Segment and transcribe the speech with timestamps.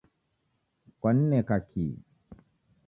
[0.99, 1.85] Kwanineka ki